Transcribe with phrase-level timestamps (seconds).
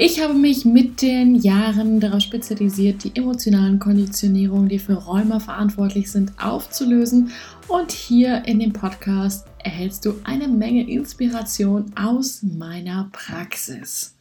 [0.00, 6.12] Ich habe mich mit den Jahren darauf spezialisiert, die emotionalen Konditionierungen, die für Rheuma verantwortlich
[6.12, 7.32] sind, aufzulösen.
[7.66, 14.16] Und hier in dem Podcast erhältst du eine Menge Inspiration aus meiner Praxis.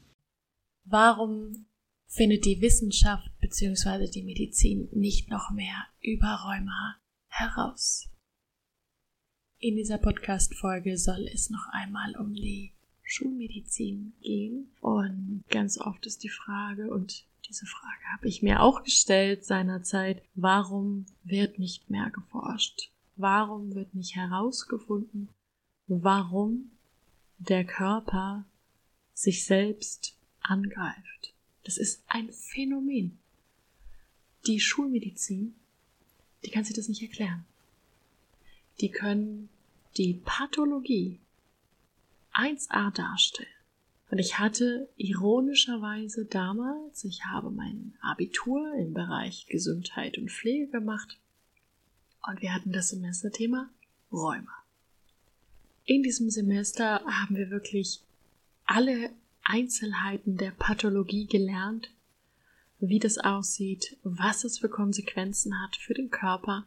[0.83, 1.67] Warum
[2.07, 4.09] findet die Wissenschaft bzw.
[4.09, 6.95] die Medizin nicht noch mehr über Rheuma
[7.27, 8.09] heraus?
[9.59, 12.73] In dieser Podcast-Folge soll es noch einmal um die
[13.07, 14.69] Schulmedizin gehen.
[14.81, 20.21] Und ganz oft ist die Frage, und diese Frage habe ich mir auch gestellt seinerzeit,
[20.35, 22.91] warum wird nicht mehr geforscht?
[23.15, 25.29] Warum wird nicht herausgefunden,
[25.87, 26.71] warum
[27.39, 28.45] der Körper
[29.13, 31.33] sich selbst angreift?
[31.63, 33.17] Das ist ein Phänomen.
[34.45, 35.55] Die Schulmedizin,
[36.45, 37.45] die kann sich das nicht erklären.
[38.81, 39.49] Die können
[39.97, 41.19] die Pathologie
[42.37, 43.49] 1a darstellen.
[44.09, 51.17] Und ich hatte ironischerweise damals, ich habe mein Abitur im Bereich Gesundheit und Pflege gemacht
[52.27, 53.69] und wir hatten das Semesterthema
[54.11, 54.53] Rheuma.
[55.83, 58.01] In diesem Semester haben wir wirklich
[58.65, 59.09] alle
[59.43, 61.89] Einzelheiten der Pathologie gelernt,
[62.79, 66.65] wie das aussieht, was es für Konsequenzen hat für den Körper.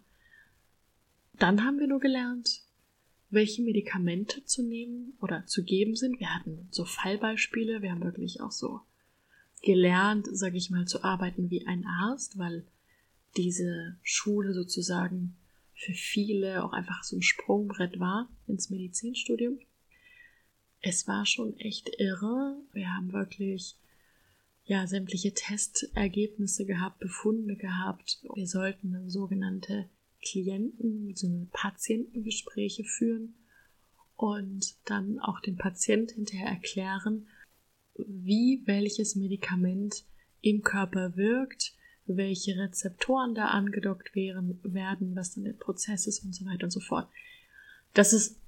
[1.34, 2.62] Dann haben wir nur gelernt,
[3.30, 6.18] welche Medikamente zu nehmen oder zu geben sind.
[6.18, 8.80] Wir hatten so Fallbeispiele, wir haben wirklich auch so
[9.62, 12.66] gelernt, sage ich mal, zu arbeiten wie ein Arzt, weil
[13.36, 15.36] diese Schule sozusagen
[15.74, 19.58] für viele auch einfach so ein Sprungbrett war ins Medizinstudium.
[20.80, 22.56] Es war schon echt irre.
[22.72, 23.76] Wir haben wirklich
[24.64, 28.22] ja sämtliche Testergebnisse gehabt, Befunde gehabt.
[28.34, 29.88] Wir sollten eine sogenannte
[30.22, 33.34] Klienten, so Patientengespräche führen
[34.16, 37.26] und dann auch dem Patient hinterher erklären,
[37.96, 40.04] wie welches Medikament
[40.40, 41.74] im Körper wirkt,
[42.06, 46.70] welche Rezeptoren da angedockt wären, werden, was dann der Prozess ist und so weiter und
[46.70, 47.08] so fort.
[47.94, 48.40] Das ist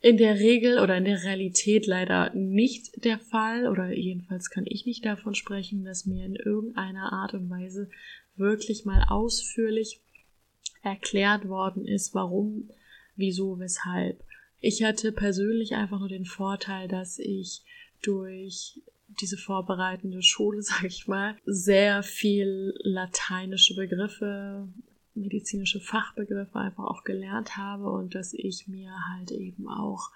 [0.00, 4.86] in der Regel oder in der Realität leider nicht der Fall oder jedenfalls kann ich
[4.86, 7.90] nicht davon sprechen, dass mir in irgendeiner Art und Weise
[8.36, 10.00] wirklich mal ausführlich
[10.82, 12.70] erklärt worden ist, warum,
[13.16, 14.22] wieso, weshalb.
[14.60, 17.62] Ich hatte persönlich einfach nur den Vorteil, dass ich
[18.02, 18.82] durch
[19.20, 24.68] diese vorbereitende Schule, sag ich mal, sehr viel lateinische Begriffe,
[25.14, 30.10] medizinische Fachbegriffe einfach auch gelernt habe und dass ich mir halt eben auch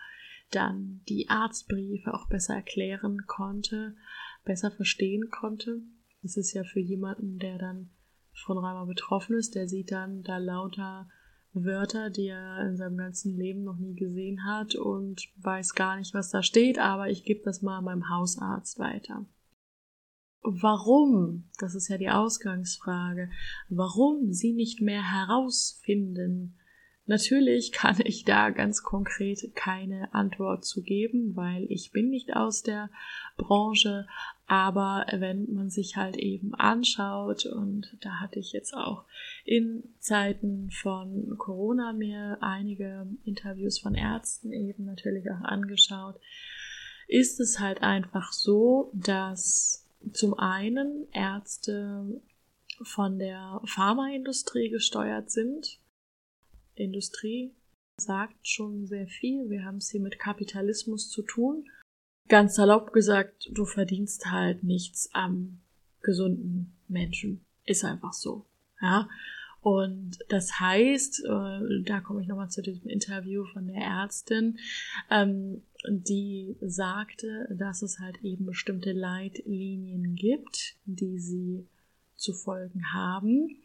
[0.50, 3.96] dann die Arztbriefe auch besser erklären konnte,
[4.44, 5.82] besser verstehen konnte.
[6.22, 7.91] Das ist ja für jemanden, der dann
[8.34, 11.09] von Rheuma betroffen ist, der sieht dann da lauter
[11.53, 16.12] Wörter, die er in seinem ganzen Leben noch nie gesehen hat und weiß gar nicht,
[16.12, 19.25] was da steht, aber ich gebe das mal meinem Hausarzt weiter.
[20.43, 23.31] Warum, das ist ja die Ausgangsfrage,
[23.69, 26.59] warum sie nicht mehr herausfinden,
[27.06, 32.62] Natürlich kann ich da ganz konkret keine Antwort zu geben, weil ich bin nicht aus
[32.62, 32.88] der
[33.37, 34.06] Branche,
[34.47, 39.04] aber wenn man sich halt eben anschaut, und da hatte ich jetzt auch
[39.44, 46.19] in Zeiten von Corona mir einige Interviews von Ärzten eben natürlich auch angeschaut,
[47.06, 52.20] ist es halt einfach so, dass zum einen Ärzte
[52.82, 55.78] von der Pharmaindustrie gesteuert sind,
[56.77, 57.53] Industrie
[58.01, 59.51] sagt schon sehr viel.
[59.51, 61.69] Wir haben es hier mit Kapitalismus zu tun.
[62.29, 65.61] Ganz salopp gesagt, du verdienst halt nichts am
[66.03, 67.44] gesunden Menschen.
[67.65, 68.47] Ist einfach so.
[68.81, 69.09] Ja.
[69.61, 74.59] Und das heißt, äh, da komme ich nochmal zu diesem Interview von der Ärztin,
[75.11, 81.67] ähm, die sagte, dass es halt eben bestimmte Leitlinien gibt, die sie
[82.17, 83.56] zu folgen haben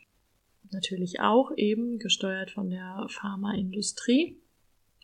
[0.72, 4.38] natürlich auch eben gesteuert von der Pharmaindustrie.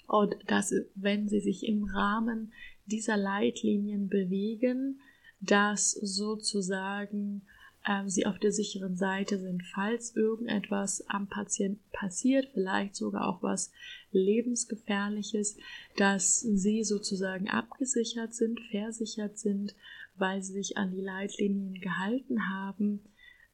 [0.08, 2.54] Und dass, wenn sie sich im Rahmen
[2.86, 5.00] dieser Leitlinien bewegen,
[5.42, 7.42] dass sozusagen
[7.86, 13.42] äh, sie auf der sicheren Seite sind, falls irgendetwas am Patienten passiert, vielleicht sogar auch
[13.42, 13.72] was
[14.12, 15.58] lebensgefährliches,
[15.98, 19.76] dass sie sozusagen abgesichert sind, versichert sind,
[20.18, 23.02] weil sie sich an die Leitlinien gehalten haben,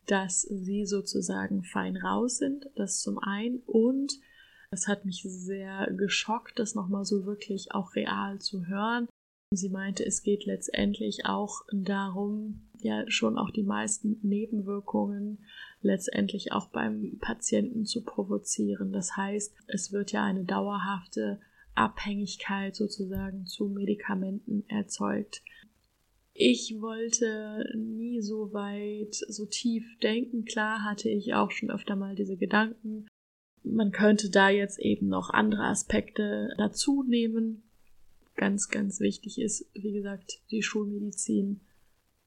[0.07, 4.19] dass sie sozusagen fein raus sind, das zum einen und
[4.71, 9.07] es hat mich sehr geschockt, das nochmal so wirklich auch real zu hören.
[9.53, 15.39] Sie meinte, es geht letztendlich auch darum, ja schon auch die meisten Nebenwirkungen
[15.81, 18.93] letztendlich auch beim Patienten zu provozieren.
[18.93, 21.41] Das heißt, es wird ja eine dauerhafte
[21.75, 25.43] Abhängigkeit sozusagen zu Medikamenten erzeugt.
[26.33, 30.45] Ich wollte nie so weit, so tief denken.
[30.45, 33.07] Klar hatte ich auch schon öfter mal diese Gedanken.
[33.63, 37.63] Man könnte da jetzt eben noch andere Aspekte dazu nehmen.
[38.35, 41.59] Ganz, ganz wichtig ist, wie gesagt, die Schulmedizin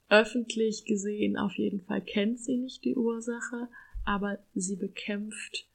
[0.08, 3.68] öffentlich gesehen auf jeden Fall kennt sie nicht die Ursache,
[4.04, 5.66] aber sie bekämpft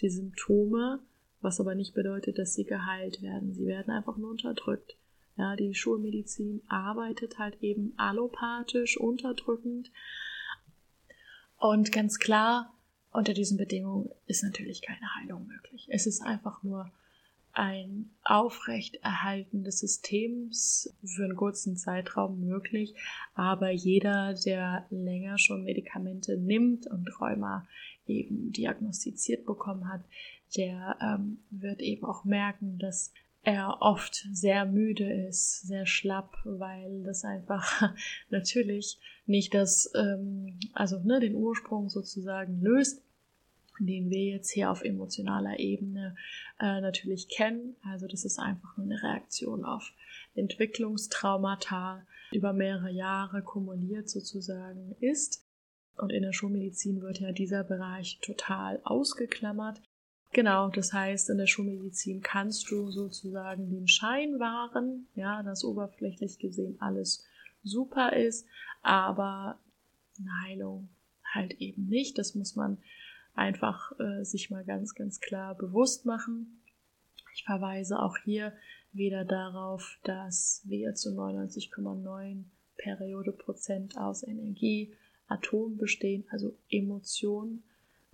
[0.00, 1.00] die Symptome,
[1.40, 3.52] was aber nicht bedeutet, dass sie geheilt werden.
[3.52, 4.96] Sie werden einfach nur unterdrückt.
[5.36, 9.90] Ja, die Schulmedizin arbeitet halt eben allopathisch, unterdrückend.
[11.58, 12.72] Und ganz klar,
[13.10, 15.88] unter diesen Bedingungen ist natürlich keine Heilung möglich.
[15.90, 16.90] Es ist einfach nur
[17.52, 22.94] ein Aufrechterhalten des Systems für einen kurzen Zeitraum möglich,
[23.34, 27.66] aber jeder, der länger schon Medikamente nimmt und Rheuma
[28.06, 30.02] eben diagnostiziert bekommen hat,
[30.56, 33.12] der ähm, wird eben auch merken, dass
[33.44, 37.94] er oft sehr müde ist, sehr schlapp, weil das einfach
[38.30, 43.02] natürlich nicht das, ähm, also ne, den Ursprung sozusagen löst,
[43.78, 46.16] den wir jetzt hier auf emotionaler Ebene
[46.60, 47.76] äh, natürlich kennen.
[47.82, 49.92] Also das ist einfach nur eine Reaktion auf
[50.34, 55.44] Entwicklungstraumata über mehrere Jahre kumuliert sozusagen ist.
[55.96, 59.80] Und in der Schulmedizin wird ja dieser Bereich total ausgeklammert.
[60.34, 66.40] Genau, das heißt, in der Schulmedizin kannst du sozusagen den Schein wahren, ja, dass oberflächlich
[66.40, 67.24] gesehen alles
[67.62, 68.44] super ist,
[68.82, 69.60] aber
[70.18, 70.88] eine Heilung
[71.32, 72.18] halt eben nicht.
[72.18, 72.78] Das muss man
[73.34, 76.60] einfach äh, sich mal ganz, ganz klar bewusst machen.
[77.36, 78.52] Ich verweise auch hier
[78.92, 82.42] wieder darauf, dass wir zu 99,9
[82.76, 84.96] Periode Prozent aus Energie,
[85.28, 87.62] Atom bestehen, also Emotionen.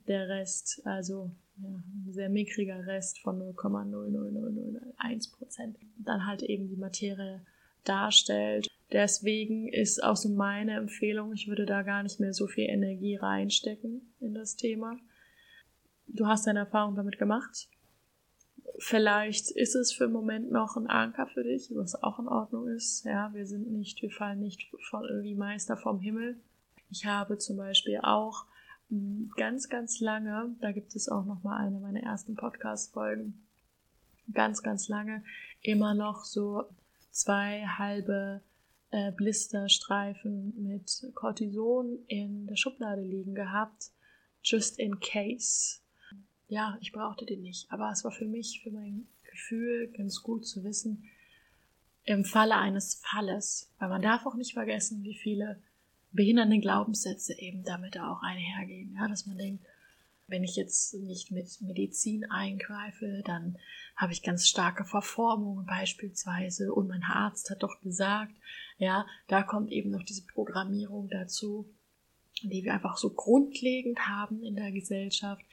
[0.06, 1.30] Der Rest, also
[1.62, 7.42] ja, ein sehr mickriger Rest von 0,00001 Prozent, dann halt eben die Materie
[7.84, 8.68] darstellt.
[8.92, 13.16] Deswegen ist auch so meine Empfehlung, ich würde da gar nicht mehr so viel Energie
[13.16, 14.98] reinstecken in das Thema
[16.12, 17.68] du hast deine Erfahrung damit gemacht.
[18.78, 22.68] Vielleicht ist es für einen Moment noch ein Anker für dich, was auch in Ordnung
[22.68, 23.04] ist.
[23.04, 26.40] Ja, wir sind nicht, wir fallen nicht von, wie Meister vom Himmel.
[26.90, 28.46] Ich habe zum Beispiel auch
[29.36, 33.46] ganz, ganz lange, da gibt es auch noch mal eine meiner ersten Podcast-Folgen,
[34.32, 35.22] ganz, ganz lange.
[35.62, 36.64] Immer noch so
[37.10, 38.42] zwei halbe
[38.90, 43.90] äh, Blisterstreifen mit Cortison in der Schublade liegen gehabt,
[44.42, 45.78] just in case.
[46.48, 47.70] Ja, ich brauchte den nicht.
[47.70, 51.04] Aber es war für mich, für mein Gefühl ganz gut zu wissen,
[52.04, 55.62] im Falle eines Falles, weil man darf auch nicht vergessen, wie viele
[56.12, 58.94] behindernde Glaubenssätze eben damit auch einhergehen.
[58.94, 59.64] Ja, dass man denkt,
[60.30, 63.58] wenn ich jetzt nicht mit Medizin eingreife, dann
[63.96, 68.34] habe ich ganz starke Verformungen beispielsweise und mein Arzt hat doch gesagt,
[68.78, 71.68] ja, da kommt eben noch diese Programmierung dazu,
[72.42, 75.44] die wir einfach so grundlegend haben in der Gesellschaft,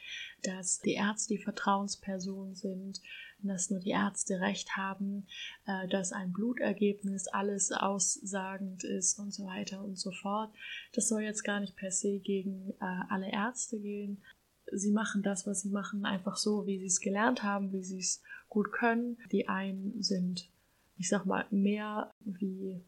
[0.44, 3.02] dass die Ärzte die Vertrauenspersonen sind,
[3.40, 5.28] dass nur die Ärzte recht haben,
[5.66, 10.54] äh, dass ein Blutergebnis alles aussagend ist und so weiter und so fort.
[10.94, 14.24] Das soll jetzt gar nicht per se gegen äh, alle Ärzte gehen.
[14.72, 18.00] Sie machen das, was sie machen, einfach so, wie sie es gelernt haben, wie sie
[18.00, 19.18] es gut können.
[19.32, 20.50] Die einen sind,
[20.98, 22.82] ich sag mal, mehr wie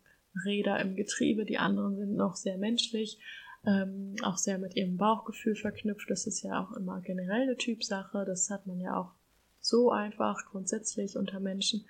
[0.45, 3.19] Räder im Getriebe, die anderen sind noch sehr menschlich
[3.65, 6.09] ähm, auch sehr mit ihrem Bauchgefühl verknüpft.
[6.09, 8.23] Das ist ja auch immer generell eine Typsache.
[8.25, 9.11] Das hat man ja auch
[9.59, 11.85] so einfach grundsätzlich unter Menschen.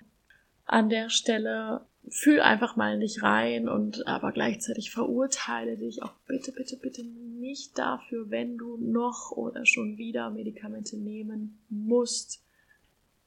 [0.64, 6.52] An der Stelle fühl einfach mal nicht rein und aber gleichzeitig verurteile dich auch bitte,
[6.52, 12.42] bitte, bitte nicht dafür, wenn du noch oder schon wieder Medikamente nehmen musst.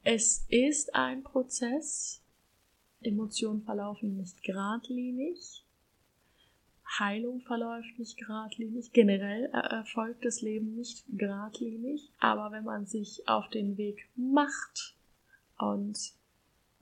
[0.02, 2.20] Es ist ein Prozess.
[3.00, 5.63] Emotionen verlaufen nicht geradlinig.
[6.98, 8.92] Heilung verläuft nicht geradlinig.
[8.92, 12.10] Generell erfolgt das Leben nicht geradlinig.
[12.18, 14.94] Aber wenn man sich auf den Weg macht
[15.58, 15.98] und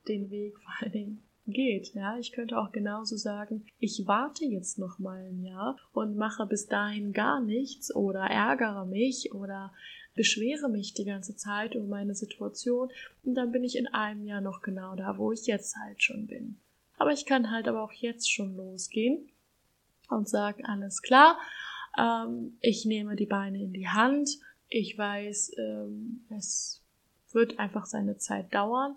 [0.07, 4.79] den Weg vor allen Dingen geht, ja, ich könnte auch genauso sagen, ich warte jetzt
[4.79, 9.73] noch mal ein Jahr und mache bis dahin gar nichts oder ärgere mich oder
[10.15, 12.89] beschwere mich die ganze Zeit über meine Situation
[13.23, 16.27] und dann bin ich in einem Jahr noch genau da, wo ich jetzt halt schon
[16.27, 16.57] bin.
[16.97, 19.27] Aber ich kann halt aber auch jetzt schon losgehen
[20.13, 21.37] und sage, alles klar,
[21.97, 24.29] Ähm, ich nehme die Beine in die Hand.
[24.67, 26.81] Ich weiß, ähm, es
[27.31, 28.95] wird einfach seine Zeit dauern.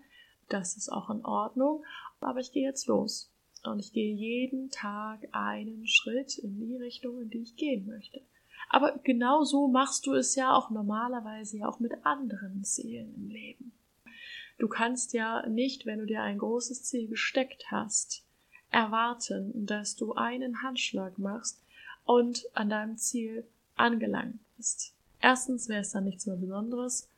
[0.48, 1.84] Das ist auch in Ordnung.
[2.20, 3.30] Aber ich gehe jetzt los.
[3.64, 8.22] Und ich gehe jeden Tag einen Schritt in die Richtung, in die ich gehen möchte.
[8.68, 13.28] Aber genau so machst du es ja auch normalerweise ja auch mit anderen Zielen im
[13.28, 13.72] Leben.
[14.58, 18.25] Du kannst ja nicht, wenn du dir ein großes Ziel gesteckt hast,
[18.76, 21.62] erwarten, dass du einen Handschlag machst
[22.04, 24.92] und an deinem Ziel angelangt bist.
[25.22, 27.08] Erstens wäre es dann nichts mehr Besonderes.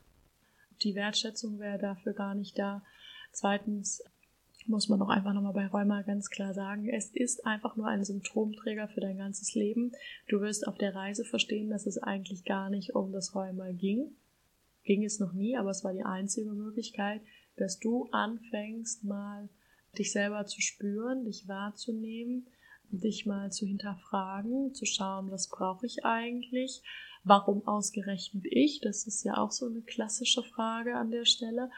[0.83, 2.81] Die Wertschätzung wäre dafür gar nicht da.
[3.33, 4.01] Zweitens
[4.67, 8.05] muss man auch einfach nochmal bei Rheuma ganz klar sagen, es ist einfach nur ein
[8.05, 9.91] Symptomträger für dein ganzes Leben.
[10.29, 14.15] Du wirst auf der Reise verstehen, dass es eigentlich gar nicht um das Rheuma ging.
[14.85, 17.21] Ging es noch nie, aber es war die einzige Möglichkeit,
[17.57, 19.49] dass du anfängst mal
[19.97, 22.47] dich selber zu spüren, dich wahrzunehmen,
[22.91, 26.81] dich mal zu hinterfragen, zu schauen, was brauche ich eigentlich,
[27.23, 31.69] warum ausgerechnet ich, das ist ja auch so eine klassische Frage an der Stelle.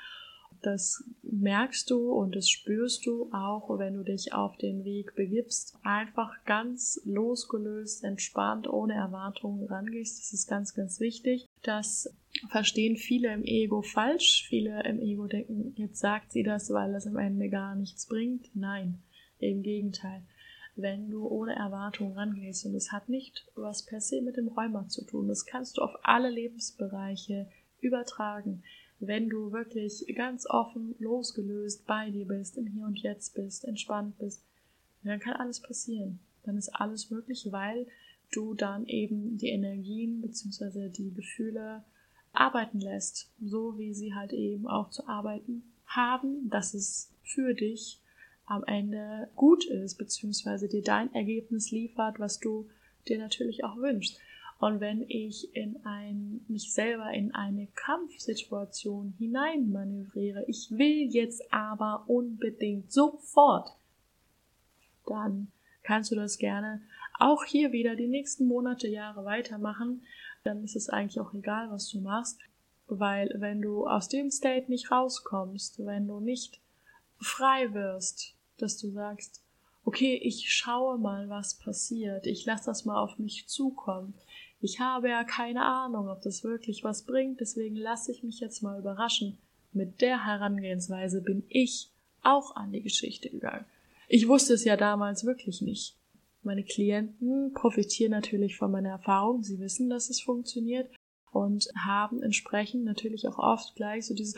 [0.62, 5.76] Das merkst du und das spürst du auch, wenn du dich auf den Weg begibst.
[5.84, 10.20] Einfach ganz losgelöst, entspannt, ohne Erwartungen rangehst.
[10.20, 11.48] Das ist ganz, ganz wichtig.
[11.64, 12.14] Das
[12.50, 14.46] verstehen viele im Ego falsch.
[14.48, 18.56] Viele im Ego denken, jetzt sagt sie das, weil das am Ende gar nichts bringt.
[18.56, 19.02] Nein,
[19.40, 20.24] im Gegenteil.
[20.76, 24.88] Wenn du ohne Erwartung rangehst und es hat nicht was per se mit dem Rheuma
[24.88, 27.48] zu tun, das kannst du auf alle Lebensbereiche
[27.82, 28.64] übertragen.
[29.04, 34.18] Wenn du wirklich ganz offen, losgelöst bei dir bist, im Hier und Jetzt bist, entspannt
[34.20, 34.44] bist,
[35.04, 36.20] dann kann alles passieren.
[36.44, 37.88] Dann ist alles möglich, weil
[38.32, 40.90] du dann eben die Energien bzw.
[40.90, 41.84] die Gefühle
[42.32, 48.00] arbeiten lässt, so wie sie halt eben auch zu arbeiten haben, dass es für dich
[48.46, 52.70] am Ende gut ist, beziehungsweise dir dein Ergebnis liefert, was du
[53.08, 54.20] dir natürlich auch wünschst.
[54.62, 62.04] Und wenn ich in ein, mich selber in eine Kampfsituation hineinmanövriere, ich will jetzt aber
[62.06, 63.72] unbedingt sofort,
[65.08, 65.52] dann
[65.82, 66.80] kannst du das gerne
[67.18, 70.04] auch hier wieder die nächsten Monate, Jahre weitermachen,
[70.44, 72.40] dann ist es eigentlich auch egal, was du machst,
[72.88, 76.62] weil wenn du aus dem State nicht rauskommst, wenn du nicht
[77.18, 79.42] frei wirst, dass du sagst,
[79.84, 84.14] okay, ich schaue mal, was passiert, ich lasse das mal auf mich zukommen.
[84.60, 88.62] Ich habe ja keine Ahnung, ob das wirklich was bringt, deswegen lasse ich mich jetzt
[88.62, 89.38] mal überraschen.
[89.74, 91.90] Mit der Herangehensweise bin ich
[92.22, 93.66] auch an die Geschichte gegangen.
[94.08, 95.96] Ich wusste es ja damals wirklich nicht.
[96.44, 99.44] Meine Klienten profitieren natürlich von meiner Erfahrung.
[99.44, 100.90] Sie wissen, dass es funktioniert
[101.32, 104.36] und haben entsprechend natürlich auch oft gleich so dieses,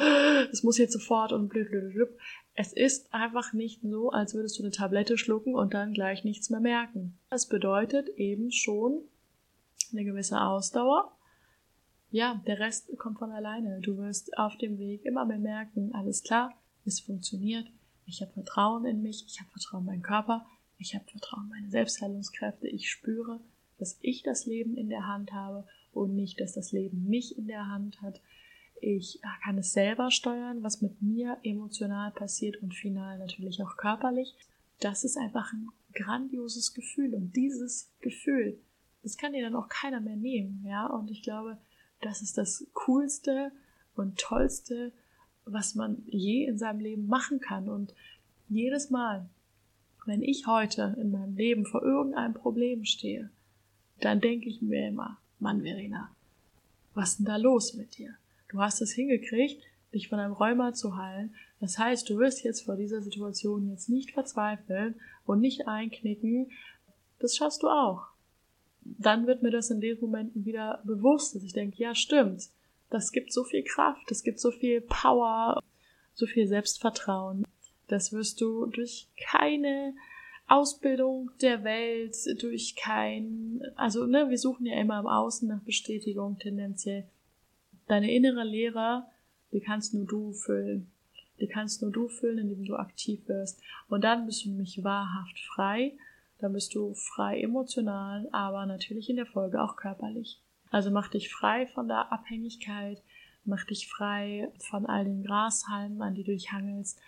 [0.51, 2.09] es muss jetzt sofort und blöd, blöd, blöd.
[2.55, 6.49] Es ist einfach nicht so, als würdest du eine Tablette schlucken und dann gleich nichts
[6.51, 7.17] mehr merken.
[7.29, 9.01] Das bedeutet eben schon
[9.91, 11.11] eine gewisse Ausdauer.
[12.11, 13.79] Ja, der Rest kommt von alleine.
[13.81, 16.53] Du wirst auf dem Weg immer mehr merken, alles klar,
[16.85, 17.67] es funktioniert.
[18.05, 20.45] Ich habe Vertrauen in mich, ich habe Vertrauen in meinen Körper,
[20.77, 22.67] ich habe Vertrauen in meine Selbstheilungskräfte.
[22.67, 23.39] Ich spüre,
[23.79, 27.47] dass ich das Leben in der Hand habe und nicht, dass das Leben mich in
[27.47, 28.21] der Hand hat.
[28.85, 34.35] Ich kann es selber steuern, was mit mir emotional passiert und final natürlich auch körperlich.
[34.81, 38.59] Das ist einfach ein grandioses Gefühl und dieses Gefühl,
[39.01, 40.85] das kann dir dann auch keiner mehr nehmen, ja.
[40.85, 41.57] Und ich glaube,
[42.01, 43.53] das ist das coolste
[43.95, 44.91] und tollste,
[45.45, 47.69] was man je in seinem Leben machen kann.
[47.69, 47.93] Und
[48.49, 49.29] jedes Mal,
[50.05, 53.29] wenn ich heute in meinem Leben vor irgendeinem Problem stehe,
[54.01, 56.13] dann denke ich mir immer, Mann, Verena,
[56.93, 58.17] was ist denn da los mit dir?
[58.53, 59.63] Du hast es hingekriegt,
[59.95, 61.33] dich von einem Rheuma zu heilen.
[61.59, 64.93] Das heißt, du wirst jetzt vor dieser Situation jetzt nicht verzweifeln
[65.25, 66.51] und nicht einknicken.
[67.19, 68.03] Das schaffst du auch.
[68.81, 72.49] Dann wird mir das in den Momenten wieder bewusst, dass ich denke, ja, stimmt.
[72.91, 75.59] Das gibt so viel Kraft, das gibt so viel Power,
[76.13, 77.47] so viel Selbstvertrauen.
[77.87, 79.95] Das wirst du durch keine
[80.47, 86.37] Ausbildung der Welt, durch kein, also ne, wir suchen ja immer im Außen nach Bestätigung
[86.37, 87.07] tendenziell.
[87.87, 89.05] Deine innere Lehre,
[89.51, 90.91] die kannst nur du füllen.
[91.39, 93.61] Die kannst nur du füllen, indem du aktiv wirst.
[93.87, 95.93] Und dann bist du nämlich wahrhaft frei.
[96.39, 100.41] Dann bist du frei emotional, aber natürlich in der Folge auch körperlich.
[100.71, 103.01] Also mach dich frei von der Abhängigkeit,
[103.45, 106.99] mach dich frei von all den Grashalmen, an die du dich hangelst.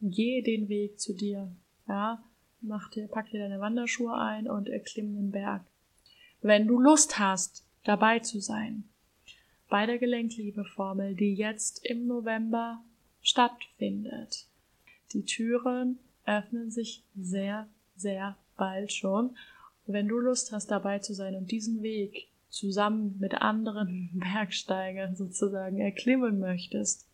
[0.00, 1.50] Geh den Weg zu dir.
[1.86, 2.22] Ja,
[2.60, 5.64] mach dir, pack dir deine Wanderschuhe ein und erklimm den Berg.
[6.40, 8.84] Wenn du Lust hast, dabei zu sein,
[9.68, 12.82] bei der Gelenkliebeformel, die jetzt im November
[13.22, 14.46] stattfindet.
[15.12, 19.36] Die Türen öffnen sich sehr, sehr bald schon
[19.88, 25.80] wenn du Lust hast, dabei zu sein und diesen Weg zusammen mit anderen Bergsteigern sozusagen
[25.80, 27.07] erklimmen möchtest,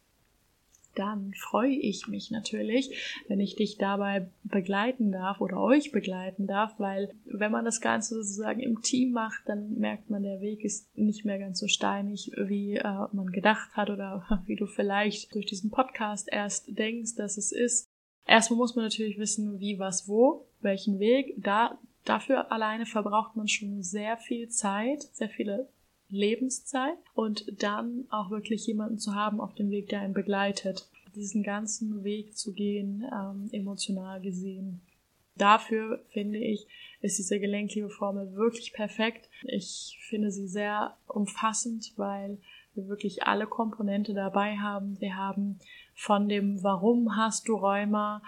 [0.94, 6.78] dann freue ich mich natürlich, wenn ich dich dabei begleiten darf oder euch begleiten darf,
[6.78, 10.96] weil wenn man das Ganze sozusagen im Team macht, dann merkt man, der Weg ist
[10.96, 15.46] nicht mehr ganz so steinig, wie äh, man gedacht hat oder wie du vielleicht durch
[15.46, 17.88] diesen Podcast erst denkst, dass es ist.
[18.26, 21.34] Erstmal muss man natürlich wissen, wie, was, wo, welchen Weg.
[21.36, 25.68] Da, dafür alleine verbraucht man schon sehr viel Zeit, sehr viele
[26.08, 31.42] Lebenszeit und dann auch wirklich jemanden zu haben auf dem Weg, der einen begleitet, diesen
[31.42, 34.80] ganzen Weg zu gehen, ähm, emotional gesehen.
[35.36, 36.66] Dafür finde ich,
[37.00, 39.28] ist diese Gelenkliebe-Formel wirklich perfekt.
[39.42, 42.38] Ich finde sie sehr umfassend, weil
[42.74, 45.00] wir wirklich alle Komponente dabei haben.
[45.00, 45.58] Wir haben
[45.94, 48.22] von dem Warum hast du Rheuma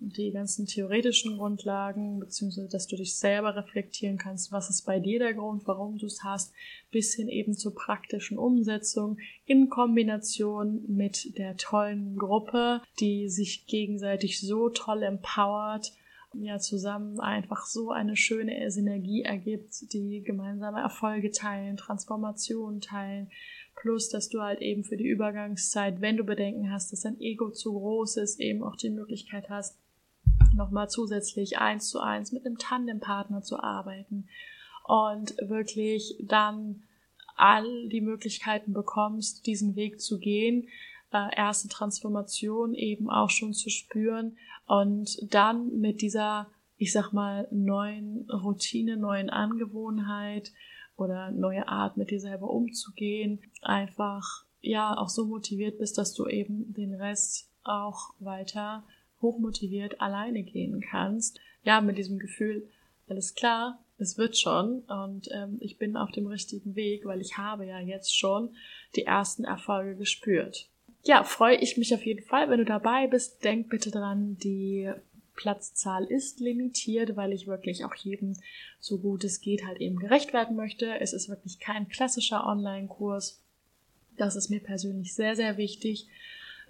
[0.00, 5.18] die ganzen theoretischen Grundlagen, beziehungsweise dass du dich selber reflektieren kannst, was ist bei dir
[5.18, 6.54] der Grund, warum du es hast,
[6.90, 14.40] bis hin eben zur praktischen Umsetzung in Kombination mit der tollen Gruppe, die sich gegenseitig
[14.40, 15.92] so toll empowert,
[16.32, 23.30] ja, zusammen einfach so eine schöne Synergie ergibt, die gemeinsame Erfolge teilen, Transformationen teilen,
[23.74, 27.50] plus dass du halt eben für die Übergangszeit, wenn du Bedenken hast, dass dein Ego
[27.50, 29.76] zu groß ist, eben auch die Möglichkeit hast,
[30.54, 34.28] nochmal zusätzlich eins zu eins mit einem Tandempartner zu arbeiten
[34.84, 36.82] und wirklich dann
[37.36, 40.68] all die Möglichkeiten bekommst, diesen Weg zu gehen,
[41.12, 47.48] äh, erste Transformation eben auch schon zu spüren und dann mit dieser, ich sag mal,
[47.50, 50.52] neuen Routine, neuen Angewohnheit
[50.96, 56.26] oder neue Art, mit dir selber umzugehen, einfach ja auch so motiviert bist, dass du
[56.26, 58.84] eben den Rest auch weiter
[59.22, 61.40] hochmotiviert alleine gehen kannst.
[61.62, 62.68] Ja, mit diesem Gefühl,
[63.08, 67.36] alles klar, es wird schon und ähm, ich bin auf dem richtigen Weg, weil ich
[67.36, 68.54] habe ja jetzt schon
[68.96, 70.68] die ersten Erfolge gespürt.
[71.04, 73.42] Ja, freue ich mich auf jeden Fall, wenn du dabei bist.
[73.44, 74.90] Denk bitte dran, die
[75.34, 78.36] Platzzahl ist limitiert, weil ich wirklich auch jedem
[78.78, 81.00] so gut es geht halt eben gerecht werden möchte.
[81.00, 83.42] Es ist wirklich kein klassischer Online-Kurs.
[84.18, 86.08] Das ist mir persönlich sehr, sehr wichtig,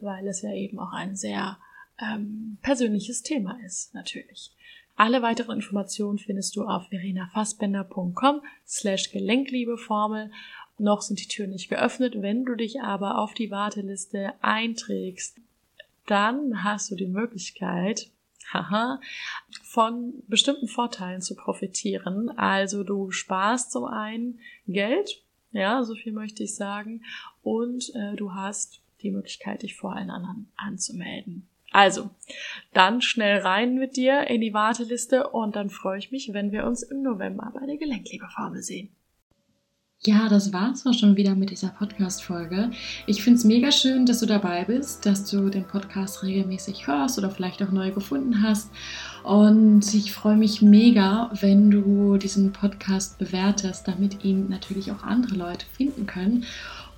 [0.01, 1.59] weil es ja eben auch ein sehr
[2.01, 4.53] ähm, persönliches Thema ist, natürlich.
[4.97, 10.31] Alle weiteren Informationen findest du auf verenafassbender.com slash Gelenkliebeformel.
[10.79, 12.21] Noch sind die Türen nicht geöffnet.
[12.21, 15.39] Wenn du dich aber auf die Warteliste einträgst,
[16.07, 18.11] dann hast du die Möglichkeit,
[18.53, 19.01] haha,
[19.63, 22.31] von bestimmten Vorteilen zu profitieren.
[22.37, 27.03] Also du sparst zum einen Geld, ja, so viel möchte ich sagen,
[27.43, 31.49] und äh, du hast die Möglichkeit, dich vor allen anderen anzumelden.
[31.71, 32.11] Also,
[32.73, 36.67] dann schnell rein mit dir in die Warteliste und dann freue ich mich, wenn wir
[36.67, 38.91] uns im November bei der Gelenkliebeformel sehen.
[40.03, 42.71] Ja, das war's auch schon wieder mit dieser Podcast-Folge.
[43.07, 47.19] Ich finde es mega schön, dass du dabei bist, dass du den Podcast regelmäßig hörst
[47.19, 48.71] oder vielleicht auch neu gefunden hast.
[49.25, 55.35] Und ich freue mich mega, wenn du diesen Podcast bewertest, damit ihn natürlich auch andere
[55.35, 56.47] Leute finden können.